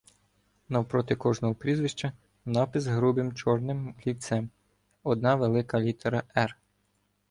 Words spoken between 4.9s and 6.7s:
одна велика літера Р.